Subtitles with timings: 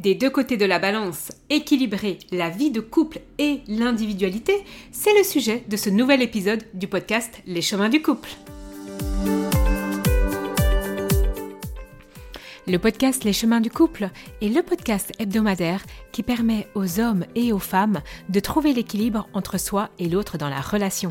[0.00, 5.22] Des deux côtés de la balance, équilibrer la vie de couple et l'individualité, c'est le
[5.22, 8.30] sujet de ce nouvel épisode du podcast Les chemins du couple.
[12.66, 14.08] Le podcast Les chemins du couple
[14.40, 19.60] est le podcast hebdomadaire qui permet aux hommes et aux femmes de trouver l'équilibre entre
[19.60, 21.10] soi et l'autre dans la relation.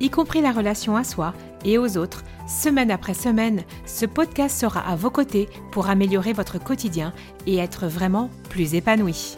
[0.00, 1.34] y compris la relation à soi
[1.64, 6.62] et aux autres, semaine après semaine, ce podcast sera à vos côtés pour améliorer votre
[6.62, 7.12] quotidien
[7.46, 9.36] et être vraiment plus épanoui.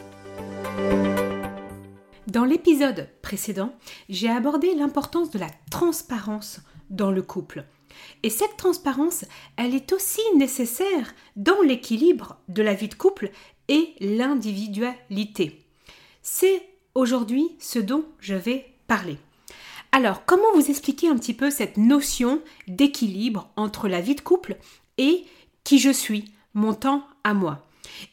[2.27, 3.75] Dans l'épisode précédent,
[4.09, 7.65] j'ai abordé l'importance de la transparence dans le couple.
[8.23, 9.25] Et cette transparence,
[9.57, 13.31] elle est aussi nécessaire dans l'équilibre de la vie de couple
[13.69, 15.65] et l'individualité.
[16.23, 16.63] C'est
[16.95, 19.19] aujourd'hui ce dont je vais parler.
[19.93, 24.57] Alors, comment vous expliquer un petit peu cette notion d'équilibre entre la vie de couple
[24.99, 25.25] et
[25.65, 27.67] qui je suis, mon temps à moi?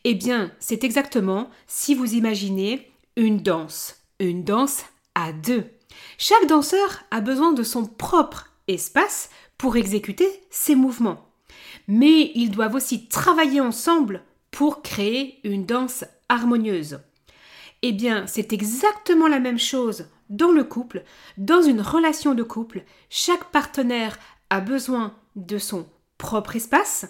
[0.03, 4.83] Eh bien, c'est exactement si vous imaginez une danse, une danse
[5.13, 5.65] à deux.
[6.17, 11.29] Chaque danseur a besoin de son propre espace pour exécuter ses mouvements.
[11.87, 16.99] Mais ils doivent aussi travailler ensemble pour créer une danse harmonieuse.
[17.83, 21.03] Eh bien, c'est exactement la même chose dans le couple,
[21.37, 24.17] dans une relation de couple, chaque partenaire
[24.49, 27.05] a besoin de son propre espace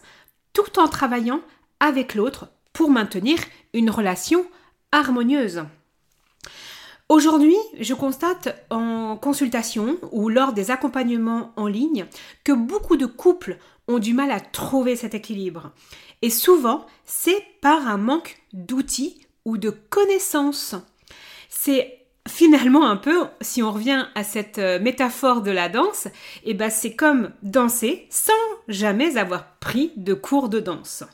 [0.53, 1.41] tout en travaillant
[1.79, 3.39] avec l'autre pour maintenir
[3.73, 4.45] une relation
[4.91, 5.63] harmonieuse.
[7.09, 12.05] Aujourd'hui, je constate en consultation ou lors des accompagnements en ligne
[12.43, 13.57] que beaucoup de couples
[13.87, 15.71] ont du mal à trouver cet équilibre.
[16.21, 20.75] Et souvent, c'est par un manque d'outils ou de connaissances.
[21.49, 26.51] C'est finalement un peu, si on revient à cette euh, métaphore de la danse, et
[26.51, 28.33] eh ben c'est comme danser sans
[28.67, 31.05] jamais avoir pris de cours de danse.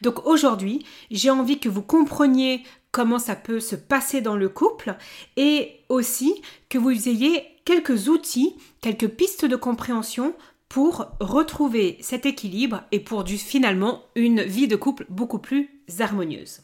[0.00, 4.96] Donc aujourd'hui, j'ai envie que vous compreniez comment ça peut se passer dans le couple
[5.36, 10.34] et aussi que vous ayez quelques outils, quelques pistes de compréhension
[10.70, 16.62] pour retrouver cet équilibre et pour du, finalement une vie de couple beaucoup plus harmonieuse.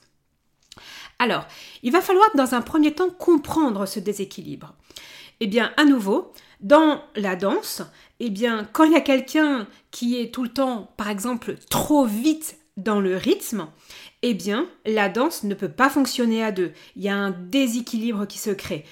[1.22, 1.46] Alors,
[1.84, 4.74] il va falloir dans un premier temps comprendre ce déséquilibre.
[5.38, 7.82] Eh bien, à nouveau, dans la danse,
[8.18, 12.06] eh bien, quand il y a quelqu'un qui est tout le temps, par exemple, trop
[12.06, 13.68] vite dans le rythme,
[14.22, 16.72] eh bien, la danse ne peut pas fonctionner à deux.
[16.96, 18.84] Il y a un déséquilibre qui se crée.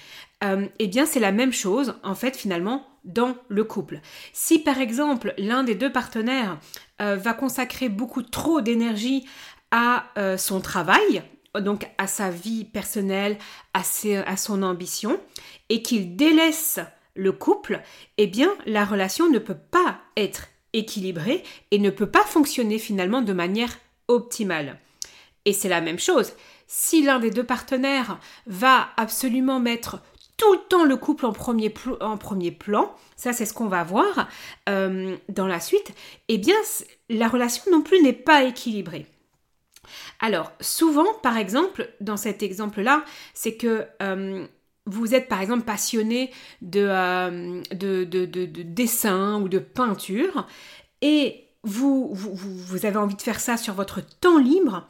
[0.45, 3.99] Euh, eh bien, c'est la même chose, en fait, finalement, dans le couple.
[4.33, 6.61] Si, par exemple, l'un des deux partenaires
[7.03, 9.27] euh, va consacrer beaucoup trop d'énergie
[9.73, 11.25] à euh, son travail,
[11.59, 13.39] donc à sa vie personnelle,
[13.75, 13.83] à,
[14.27, 15.21] à son ambition,
[15.69, 16.81] et qu'il délaisse
[17.15, 17.81] le couple,
[18.19, 23.23] eh bien la relation ne peut pas être équilibrée et ne peut pas fonctionner finalement
[23.23, 23.77] de manière
[24.09, 24.79] optimale.
[25.45, 26.33] Et c'est la même chose.
[26.67, 30.01] Si l'un des deux partenaires va absolument mettre
[30.37, 33.85] tout le temps le couple en premier, en premier plan, ça c'est ce qu'on va
[33.85, 34.29] voir
[34.69, 35.93] euh, dans la suite,
[36.29, 36.57] eh bien
[37.09, 39.07] la relation non plus n'est pas équilibrée.
[40.21, 43.05] Alors, souvent, par exemple, dans cet exemple-là,
[43.35, 44.47] c'est que euh,
[44.87, 46.31] vous êtes par exemple passionné
[46.75, 50.47] euh, de, de, dessin ou de peinture
[51.01, 52.15] et vous,
[52.83, 54.89] avez envie de faire ça sur votre temps libre.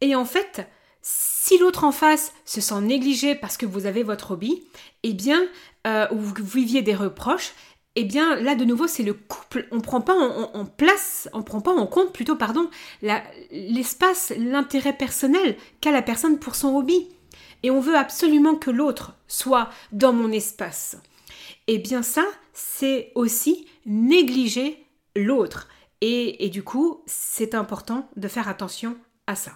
[0.00, 0.66] Et en fait,
[1.02, 4.64] si l'autre en face se sent négligé parce que vous avez votre hobby,
[5.02, 5.42] eh bien,
[5.86, 7.52] euh, ou vous viviez des reproches,
[7.96, 9.66] eh bien là de nouveau c'est le couple.
[9.70, 12.68] On prend pas en, place, on prend pas en compte plutôt pardon
[13.50, 17.08] l'espace, l'intérêt personnel qu'a la personne pour son hobby.
[17.62, 20.96] Et on veut absolument que l'autre soit dans mon espace.
[21.66, 24.84] Eh bien ça c'est aussi négliger
[25.16, 25.68] l'autre.
[26.00, 29.52] et du coup c'est important de faire attention à ça.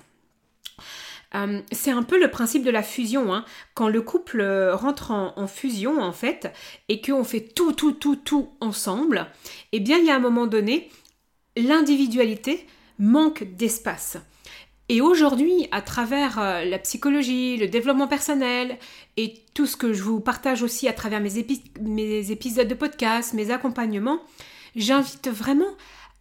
[1.35, 3.35] Euh, c'est un peu le principe de la fusion.
[3.35, 3.45] Hein.
[3.75, 6.53] Quand le couple euh, rentre en, fusion, en fait,
[6.89, 9.27] et qu'on fait tout, tout, tout, tout ensemble,
[9.73, 10.89] eh bien, il y a un moment donné,
[11.57, 12.67] l'individualité
[12.99, 14.19] manque d'espace.
[14.89, 18.79] Et aujourd'hui, à travers euh, la psychologie, le développement personnel
[19.19, 21.47] et tout ce que je vous partage aussi à travers mes,
[21.83, 24.21] mes épisodes de podcast, mes accompagnements,
[24.77, 25.69] j'invite vraiment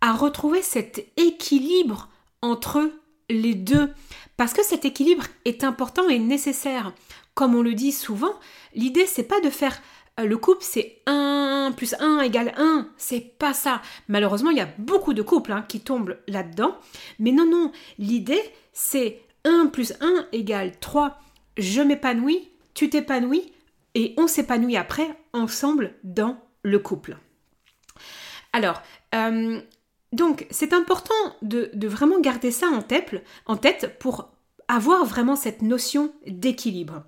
[0.01, 2.09] à retrouver cet équilibre
[2.41, 2.91] entre
[3.29, 3.89] les deux,
[4.37, 6.93] parce que cet équilibre est important et nécessaire.
[7.33, 8.33] Comme on le dit souvent,
[8.73, 9.79] l'idée c'est pas de faire
[10.19, 13.81] euh, le couple c'est 1 plus 1 égale 1, c'est pas ça.
[14.07, 16.77] Malheureusement, il y a beaucoup de couples hein, qui tombent là-dedans.
[17.19, 18.41] Mais non, non, l'idée
[18.73, 21.19] c'est 1 plus 1 égale 3.
[21.57, 23.51] Je m'épanouis, tu t'épanouis,
[23.95, 27.17] et on s'épanouit après ensemble dans le couple.
[28.53, 28.81] Alors,
[29.15, 29.59] euh,
[30.13, 34.29] donc c'est important de, vraiment garder ça en tête, pour
[34.67, 37.03] avoir vraiment cette notion d'équilibre.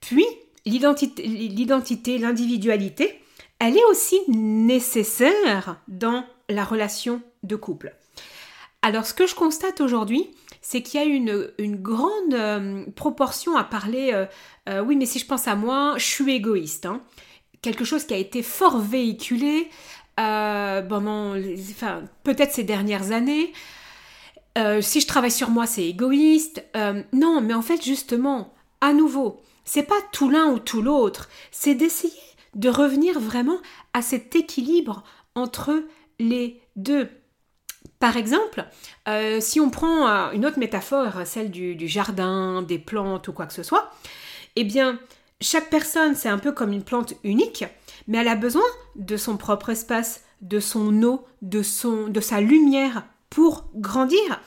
[0.00, 0.26] Puis,
[0.66, 3.20] l'identité, l'individualité,
[3.58, 7.94] elle est aussi nécessaire dans la relation de couple.
[8.82, 10.30] Alors, ce que je constate aujourd'hui,
[10.60, 14.26] c'est qu'il y a une, une grande euh, proportion à parler, euh,
[14.68, 16.86] euh, oui, mais si je pense à moi, je suis égoïste.
[16.86, 17.02] Hein.
[17.62, 19.68] Quelque chose qui a été fort véhiculé
[20.16, 21.34] pendant,
[21.70, 23.52] enfin, peut-être ces dernières années.
[24.80, 26.64] si je travaille sur moi, c'est égoïste.
[27.12, 31.74] non, mais en fait, justement, à nouveau, c'est pas tout l'un ou tout l'autre, c'est
[31.74, 32.12] d'essayer
[32.54, 33.58] de revenir vraiment
[33.92, 35.02] à cet équilibre
[35.34, 35.82] entre
[36.18, 37.08] les deux.
[37.98, 38.64] Par exemple,
[39.08, 43.46] euh, si on prend euh, une autre métaphore, celle du, jardin, des plantes ou quoi
[43.46, 43.90] que ce soit,
[44.56, 45.00] eh bien,
[45.40, 47.64] chaque personne, c'est un peu comme une plante unique,
[48.06, 48.62] mais elle a besoin
[48.96, 54.40] de son propre espace, de son eau, de, sa lumière pour grandir.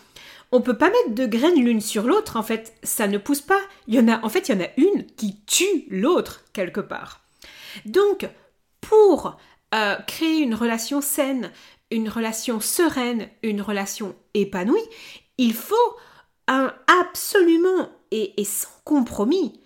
[0.51, 3.59] On peut pas mettre de graines l'une sur l'autre, en fait, ça ne pousse pas.
[3.87, 6.79] Il y en a, en fait, il y en a une qui tue l'autre quelque
[6.79, 7.21] part.
[7.85, 8.29] Donc,
[8.79, 9.37] pour
[9.75, 11.51] euh, créer une relation saine,
[11.91, 14.79] une relation sereine, une relation épanouie,
[15.37, 15.75] il faut
[16.47, 19.59] un absolument et, sans compromis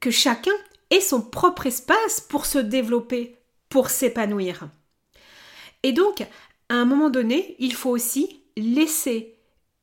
[0.00, 0.52] que chacun
[0.90, 3.36] ait son propre espace pour se développer,
[3.68, 4.68] pour s'épanouir.
[5.82, 6.22] Et donc,
[6.68, 9.36] à un moment donné, il faut aussi laisser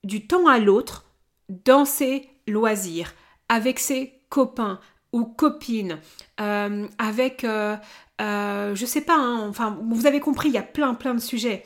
[0.04, 1.06] du temps à l'autre
[1.50, 3.14] dans ses loisirs,
[3.50, 4.80] avec ses copains
[5.14, 6.00] ou copines,
[6.42, 7.78] euh, avec, euh,
[8.22, 11.22] euh, je sais pas, hein, enfin, vous avez compris, il y a plein, plein de
[11.22, 11.66] sujets.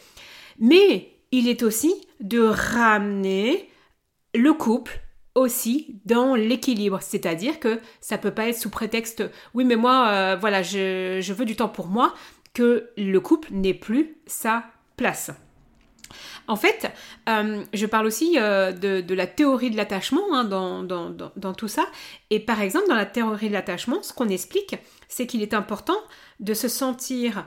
[0.60, 3.70] Mais il est aussi de ramener
[4.36, 5.00] le couple
[5.40, 7.00] aussi dans l'équilibre.
[7.02, 11.46] C'est-à-dire que ça peut pas être sous prétexte oui mais moi euh, voilà je, veux
[11.46, 12.14] du temps pour moi
[12.54, 14.66] que le couple n'ait plus sa
[14.98, 15.32] place.
[16.48, 16.92] En fait,
[17.30, 21.86] euh, je parle aussi euh, de, la théorie de l'attachement hein, dans, dans, tout ça.
[22.32, 24.76] Et par exemple, dans la théorie de l'attachement, ce qu'on explique,
[25.08, 25.98] c'est qu'il est important
[26.40, 27.46] de se sentir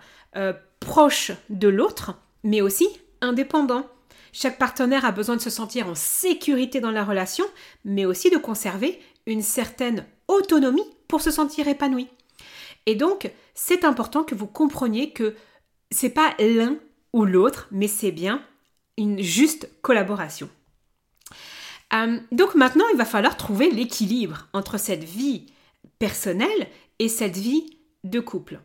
[0.79, 2.87] proche de l'autre, mais aussi
[3.21, 3.87] indépendant.
[4.33, 7.45] Chaque partenaire a besoin de se sentir en sécurité dans la relation,
[7.85, 12.09] mais aussi de conserver une certaine autonomie pour se sentir épanoui.
[12.87, 15.37] Et donc, c'est important que vous compreniez que
[15.91, 16.77] c'est pas l'un
[17.13, 18.43] ou l'autre, mais c'est bien
[18.97, 20.49] une juste collaboration.
[21.95, 25.47] Euh, donc maintenant, il va falloir trouver l'équilibre entre cette vie
[25.99, 26.69] personnelle
[26.99, 28.61] et cette vie de couple.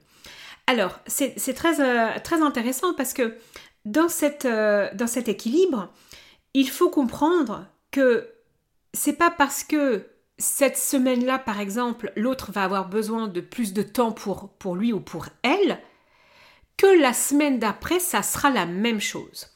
[0.65, 3.37] Alors, c'est très, euh, très intéressant parce que
[3.91, 5.89] dans, cette, euh, cet équilibre,
[6.53, 8.29] il faut comprendre que
[8.93, 10.07] c'est pas parce que
[10.37, 14.93] cette semaine-là, par exemple, l'autre va avoir besoin de plus de temps pour, pour lui
[14.93, 15.79] ou pour elle,
[16.77, 19.47] que la semaine d'après, ça sera la même chose.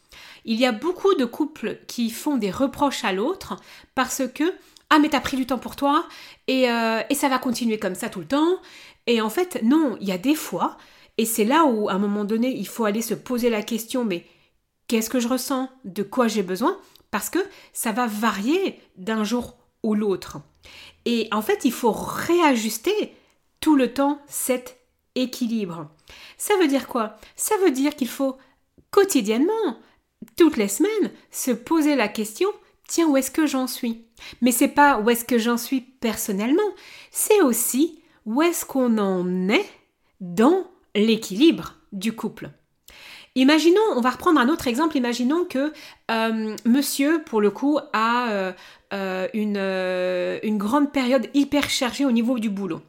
[0.44, 3.57] Il y a beaucoup de couples qui font des reproches à l'autre
[3.94, 4.56] parce que
[4.89, 6.06] ah mais t'as pris du temps pour toi
[6.48, 8.57] et, euh, et ça va continuer comme ça tout le temps.
[9.06, 10.78] Et en fait non, il y a des fois
[11.18, 14.06] et c'est là où, à un moment donné, il faut aller se poser la question,
[14.06, 14.25] mais
[14.87, 15.69] qu'est-ce que je ressens?
[15.85, 16.80] De quoi j'ai besoin?
[17.11, 17.39] Parce que
[17.73, 20.39] ça va varier d'un jour ou l'autre.
[21.06, 23.13] Et en fait, il faut réajuster
[23.59, 24.77] tout le temps cet
[25.15, 25.89] équilibre.
[26.37, 27.18] Ça veut dire quoi?
[27.35, 28.37] Ça veut dire qu'il faut
[28.91, 29.80] quotidiennement,
[30.37, 32.49] toutes les semaines, se poser la question
[32.91, 34.06] tiens, où est-ce que j'en suis?
[34.41, 36.61] Mais c'est pas où est-ce que j'en suis personnellement,
[37.09, 39.69] c'est aussi où est-ce qu'on en est
[40.19, 42.52] dans l'équilibre du couple.
[43.36, 45.71] Imaginons, on va reprendre un autre exemple, imaginons que
[46.12, 48.52] euh, monsieur, pour le coup, a euh,
[48.94, 52.81] euh, une, grande période hyper chargée au niveau du boulot.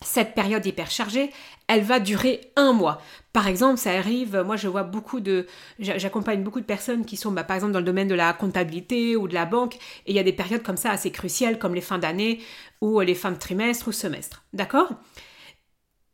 [0.00, 1.30] Cette période hyper chargée,
[1.66, 3.00] elle va durer un mois.
[3.32, 5.46] Par exemple, ça arrive, moi je vois beaucoup de,
[5.78, 9.16] j'accompagne beaucoup de personnes qui sont bah, par exemple dans le domaine de la comptabilité
[9.16, 11.74] ou de la banque, et il y a des périodes comme ça assez cruciales comme
[11.74, 12.40] les fins d'année
[12.80, 14.44] ou les fins de trimestre ou semestre.
[14.52, 14.92] D'accord?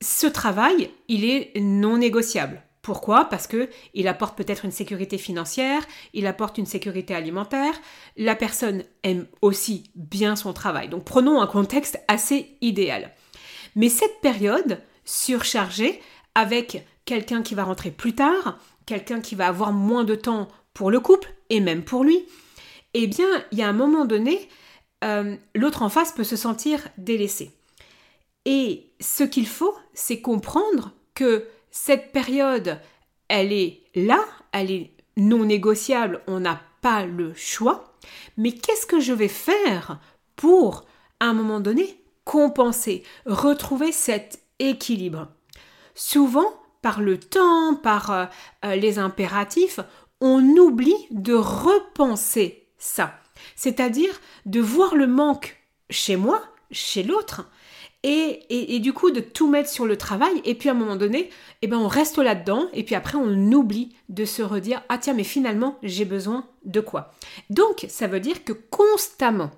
[0.01, 2.63] Ce travail, il est non négociable.
[2.83, 3.27] Pourquoi?
[3.27, 7.75] Parce que il apporte peut-être une sécurité financière, il apporte une sécurité alimentaire,
[8.17, 10.89] la personne aime aussi bien son travail.
[10.89, 13.13] Donc prenons un contexte assez idéal.
[13.75, 16.01] Mais cette période surchargée
[16.35, 20.91] avec quelqu'un qui va rentrer plus tard, quelqu'un qui va avoir moins de temps pour
[20.91, 22.25] le couple et même pour lui,
[22.95, 24.49] eh bien, il y a un moment donné,
[25.05, 27.58] euh, l'autre en face peut se sentir délaissé.
[28.45, 32.81] Et ce qu'il faut, c'est comprendre que cette période,
[33.29, 37.95] elle est là, elle est non négociable, on n'a pas le choix.
[38.37, 40.01] Mais qu'est-ce que je vais faire
[40.37, 40.85] pour,
[41.21, 45.29] à un moment donné, compenser, retrouver cet équilibre?
[45.95, 46.53] Souvent,
[46.83, 48.27] par le temps, par euh,
[48.65, 49.81] euh, les impératifs,
[50.21, 53.19] on oublie de repenser ça.
[53.57, 57.49] C'est-à-dire de voir le manque chez moi, chez l'autre,
[58.11, 61.31] et, du coup de tout mettre sur le travail, et puis à un moment donné,
[61.63, 65.15] eh ben on reste là-dedans, et puis après on oublie de se redire, ah tiens,
[65.15, 67.13] mais finalement j'ai besoin de quoi?
[67.51, 69.51] Donc ça veut dire que constamment,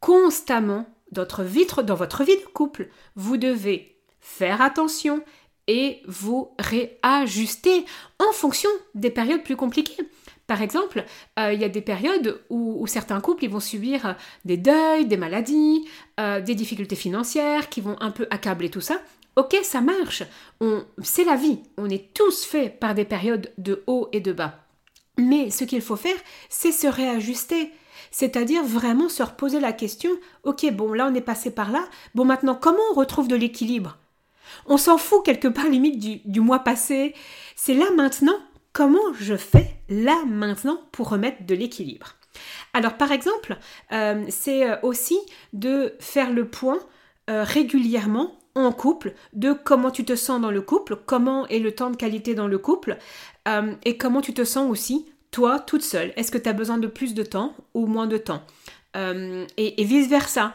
[0.00, 5.22] constamment, dans votre vie, dans votre vie de couple, vous devez faire attention
[5.66, 7.84] et vous réajuster
[8.18, 10.02] en fonction des périodes plus compliquées.
[10.48, 11.04] Par exemple,
[11.38, 14.12] euh, il y a des périodes où, certains couples vont subir euh,
[14.46, 15.86] des deuils, des maladies,
[16.18, 18.96] euh, des difficultés financières qui vont un peu accabler tout ça.
[19.36, 20.24] Ok, ça marche.
[21.02, 21.60] c'est la vie.
[21.76, 24.58] On est tous faits par des périodes de haut et de bas.
[25.18, 26.16] Mais ce qu'il faut faire,
[26.48, 27.70] c'est se réajuster.
[28.10, 30.10] C'est-à-dire vraiment se reposer la question,
[30.44, 33.98] ok, bon, là on est passé par là, bon maintenant comment on retrouve de l'équilibre?
[34.66, 37.14] On s'en fout quelque part limite du mois passé.
[37.54, 38.38] C'est là maintenant
[38.78, 42.14] comment je fais là maintenant pour remettre de l'équilibre?
[42.72, 43.58] Alors par exemple,
[43.90, 45.18] euh, c'est euh, aussi
[45.52, 46.78] de faire le point
[47.28, 51.72] euh, régulièrement en couple de comment tu te sens dans le couple, comment est le
[51.72, 52.98] temps de qualité dans le couple
[53.84, 56.12] et comment tu te sens aussi toi toute seule.
[56.16, 58.42] Est-ce que tu as besoin de plus de temps ou moins de temps?
[58.94, 60.52] Et, vice-versa.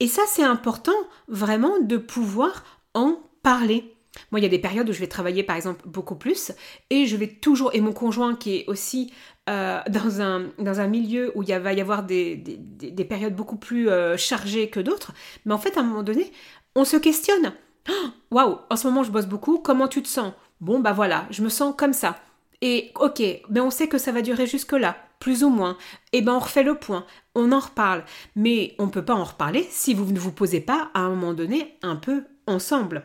[0.00, 0.96] Et ça, c'est important
[1.28, 3.95] vraiment de pouvoir en parler.
[4.30, 6.52] Moi, il y a des périodes où je vais travailler, par exemple, beaucoup plus,
[6.90, 9.12] et je vais toujours, et mon conjoint qui est aussi
[9.48, 14.16] euh, dans, un, milieu où il va y avoir des, des, périodes beaucoup plus euh,
[14.16, 15.12] chargées que d'autres,
[15.44, 16.32] mais en fait, à un moment donné,
[16.74, 17.52] on se questionne.
[18.30, 20.32] Waouh, en ce moment, je bosse beaucoup, comment tu te sens?
[20.60, 22.18] Bon, bah voilà, je me sens comme ça.
[22.62, 25.76] Et ok, mais on sait que ça va durer jusque-là, plus ou moins.
[26.12, 27.04] Et eh ben on refait le point,
[27.34, 28.04] on en reparle.
[28.34, 31.10] Mais on ne peut pas en reparler si vous ne vous posez pas à un
[31.10, 33.04] moment donné un peu ensemble.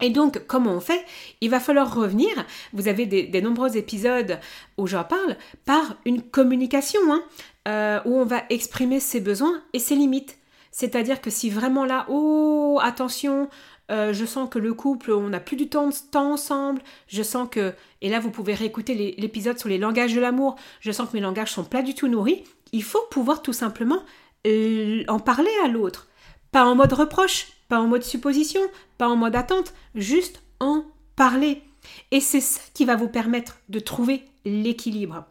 [0.00, 1.04] Et donc, comment on fait?
[1.40, 2.30] Il va falloir revenir,
[2.72, 4.38] vous avez des, nombreux épisodes
[4.78, 7.22] où j'en parle, par une communication, hein,
[7.68, 10.38] euh, où on va exprimer ses besoins et ses limites.
[10.70, 13.48] C'est-à-dire que si vraiment là, oh, attention,
[13.90, 17.48] euh, je sens que le couple, on n'a plus du temps, temps ensemble, je sens
[17.50, 21.14] que, et là vous pouvez réécouter l'épisode sur les langages de l'amour, je sens que
[21.14, 24.00] mes langages sont pas du tout nourris, il faut pouvoir tout simplement
[24.46, 26.08] euh, en parler à l'autre.
[26.52, 28.60] Pas en mode reproche, pas en mode supposition,
[28.98, 30.84] pas en mode attente, juste en
[31.16, 31.62] parler.
[32.10, 35.24] Et c'est ça qui va vous permettre de trouver l'équilibre.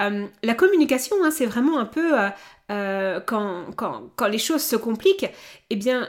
[0.00, 2.28] Euh, la communication, hein, c'est vraiment un peu euh,
[2.70, 5.26] euh, quand, les choses se compliquent,
[5.70, 6.08] eh bien,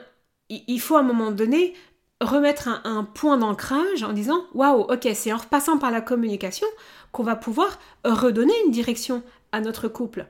[0.50, 1.74] il faut à un moment donné
[2.22, 6.68] remettre un, point d'ancrage en disant waouh, ok, c'est en repassant par la communication
[7.12, 10.27] qu'on va pouvoir redonner une direction à notre couple.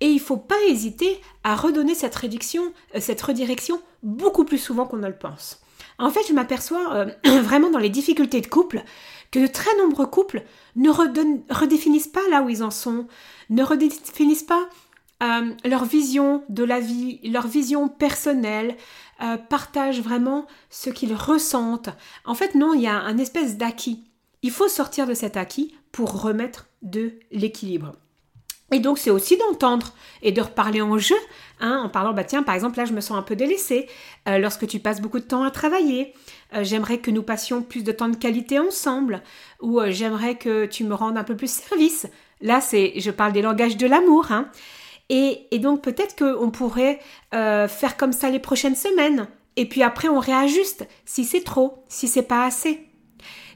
[0.00, 4.86] Et il ne faut pas hésiter à redonner cette, réduction, cette redirection beaucoup plus souvent
[4.86, 5.60] qu'on ne le pense.
[5.98, 7.06] En fait, je m'aperçois euh,
[7.42, 8.82] vraiment dans les difficultés de couple
[9.30, 10.42] que de très nombreux couples
[10.76, 13.06] ne redéfinissent pas là où ils en sont,
[13.48, 14.68] ne redéfinissent pas
[15.22, 18.76] euh, leur vision de la vie, leur vision personnelle,
[19.50, 21.90] partagent vraiment ce qu'ils ressentent.
[22.24, 24.10] En fait, non, il y a un espèce d'acquis.
[24.40, 27.92] Il faut sortir de cet acquis pour remettre de l'équilibre.
[28.72, 31.16] Et donc c'est aussi d'entendre et de reparler en jeu,
[31.60, 33.88] hein, en parlant, bah tiens, par exemple là je me sens un peu délaissée,
[34.28, 36.14] euh, lorsque tu passes beaucoup de temps à travailler,
[36.54, 39.22] euh, j'aimerais que nous passions plus de temps de qualité ensemble,
[39.60, 42.06] ou euh, j'aimerais que tu me rendes un peu plus service.
[42.40, 44.48] Là c'est, je parle des langages de l'amour, hein.
[45.08, 47.00] Et, et donc peut-être qu'on pourrait
[47.32, 52.06] faire comme ça les prochaines semaines, et puis après on réajuste si c'est trop, si
[52.06, 52.89] c'est pas assez.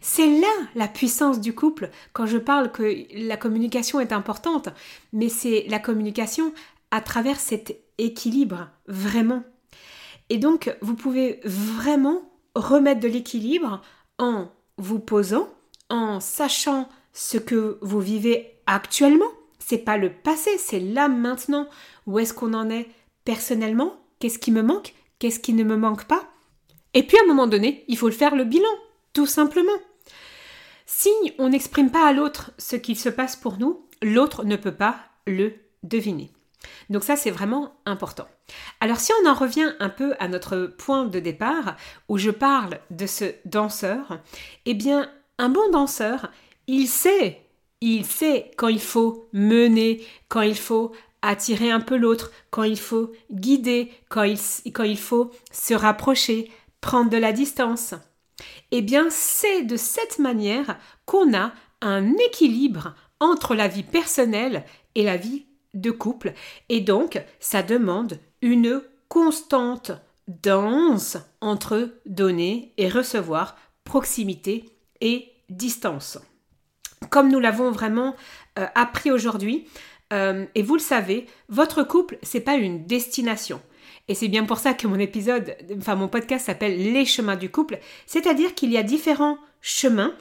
[0.06, 2.94] C'est là la puissance du couple quand je parle que
[3.26, 4.68] la communication est importante,
[5.14, 6.52] mais c'est la communication
[6.90, 9.42] à travers cet équilibre, vraiment.
[10.28, 12.20] Et donc, vous pouvez vraiment
[12.54, 13.80] remettre de l'équilibre
[14.18, 15.49] en vous posant,
[15.88, 19.32] en sachant ce que vous vivez actuellement.
[19.58, 21.66] C'est pas le passé, c'est là maintenant.
[22.06, 22.90] Où est-ce qu'on en est
[23.25, 23.96] personnellement?
[24.18, 24.92] Qu'est-ce qui me manque?
[25.18, 26.28] Qu'est-ce qui ne me manque pas?
[26.92, 28.68] Et puis à un moment donné, il faut le faire le bilan,
[29.14, 29.73] tout simplement.
[30.86, 34.74] Si on n'exprime pas à l'autre ce qu'il se passe pour nous, l'autre ne peut
[34.74, 36.30] pas le deviner.
[36.90, 38.28] Donc ça, c'est vraiment important.
[38.80, 41.76] Alors si on en revient un peu à notre point de départ,
[42.08, 44.18] où je parle de ce danseur,
[44.66, 46.30] eh bien, un bon danseur,
[46.66, 47.40] il sait,
[47.80, 52.78] Il sait quand il faut mener, quand il faut attirer un peu l'autre, quand il
[52.78, 54.38] faut guider, quand il,
[54.72, 56.50] quand il faut se rapprocher,
[56.80, 57.94] prendre de la distance.
[58.70, 64.64] Eh bien, c'est de cette manière qu'on a un équilibre entre la vie personnelle
[64.94, 66.34] et la vie de couple.
[66.68, 69.92] Et donc, ça demande une constante
[70.28, 74.64] danse entre donner et recevoir, proximité
[75.00, 76.18] et distance.
[77.10, 78.16] Comme nous l'avons vraiment
[78.58, 79.66] euh, appris aujourd'hui,
[80.12, 83.60] euh, et vous le savez, votre couple, c'est pas une destination.
[84.08, 87.50] Et c'est bien pour ça que mon épisode, enfin mon podcast s'appelle Les chemins du
[87.50, 90.14] couple, c'est-à-dire qu'il y a différents chemins.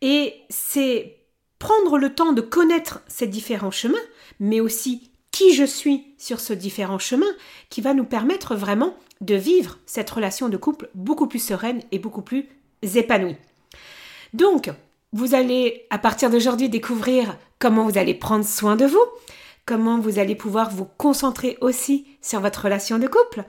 [0.00, 1.18] Et c'est
[1.58, 3.98] prendre le temps de connaître ces différents chemins,
[4.40, 7.26] mais aussi qui je suis sur ce différent chemin
[7.68, 11.98] qui va nous permettre vraiment de vivre cette relation de couple beaucoup plus sereine et
[11.98, 12.46] beaucoup plus
[12.82, 13.36] épanouie.
[14.32, 14.70] Donc,
[15.12, 19.04] vous allez à partir d'aujourd'hui découvrir comment vous allez prendre soin de vous,
[19.66, 23.44] comment vous allez pouvoir vous concentrer aussi sur votre relation de couple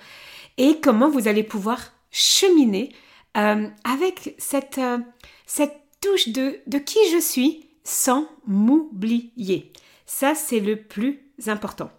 [0.58, 1.80] et comment vous allez pouvoir
[2.12, 2.92] cheminer
[3.38, 4.98] euh, avec cette, euh,
[5.46, 9.72] cette touche de, de qui je suis sans m'oublier.
[10.06, 11.92] Ça, c'est le plus important.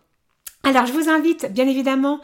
[0.65, 2.21] Alors, je vous invite, bien évidemment,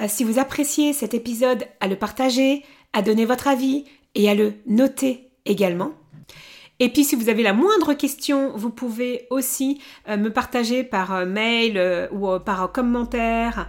[0.00, 3.84] euh, si vous appréciez cet épisode, à le partager, à donner votre avis
[4.14, 5.92] et à le noter également.
[6.80, 11.14] Et puis si vous avez la moindre question, vous pouvez aussi euh, me partager par
[11.14, 13.66] euh, mail ou par commentaire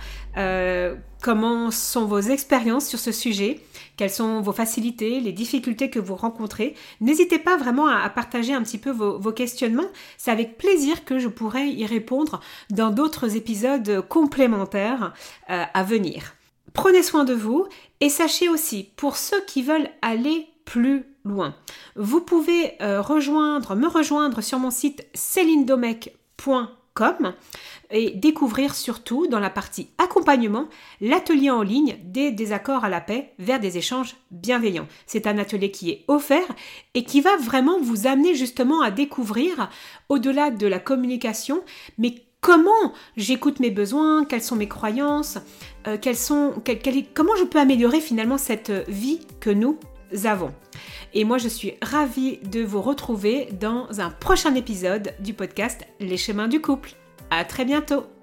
[1.21, 3.61] comment sont vos expériences sur ce sujet,
[3.97, 6.75] quelles sont vos facilités, les difficultés que vous rencontrez.
[7.01, 9.89] N'hésitez pas vraiment à, partager un petit peu vos, vos questionnements.
[10.17, 15.13] C'est avec plaisir que je pourrai y répondre dans d'autres épisodes complémentaires
[15.47, 16.35] à venir.
[16.75, 17.65] Prenez soin de vous
[18.01, 21.55] et sachez aussi, pour ceux qui veulent aller plus loin,
[21.95, 27.33] vous pouvez euh, rejoindre, me rejoindre sur mon site celindomec.com
[27.91, 30.67] et découvrir surtout dans la partie accompagnement
[31.01, 34.87] l'atelier en ligne des désaccords à la paix vers des échanges bienveillants.
[35.05, 36.47] C'est un atelier qui est offert
[36.93, 39.69] et qui va vraiment vous amener justement à découvrir
[40.09, 41.63] au-delà de la communication,
[41.97, 45.37] mais comment j'écoute mes besoins, quelles sont mes croyances,
[45.87, 46.53] euh, sont,
[47.13, 49.79] comment je peux améliorer finalement cette vie que nous
[50.23, 50.53] avons.
[51.13, 56.17] Et moi, je suis ravie de vous retrouver dans un prochain épisode du podcast Les
[56.17, 56.91] chemins du couple.
[57.29, 58.14] À très bientôt!